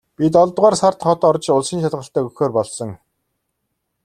[0.19, 2.89] Би долоодугаар сард хот орж улсын шалгалтаа өгөхөөр болсон.